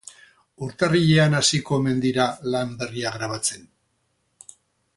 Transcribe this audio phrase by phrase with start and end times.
[0.67, 3.69] Urtarrilean hasiko omen dira lan berria grabatzen.